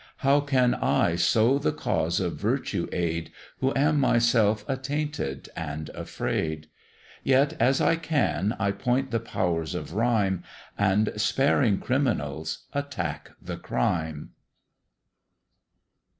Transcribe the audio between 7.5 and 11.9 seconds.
as I can, I point the powers of rhyme, And, sparing